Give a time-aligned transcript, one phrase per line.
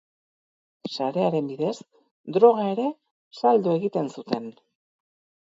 [0.93, 1.73] Sarearen bidez
[2.39, 2.87] droga ere
[3.43, 4.51] saldu egiten zuten.